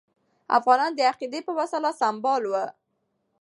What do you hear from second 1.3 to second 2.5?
په وسله سمبال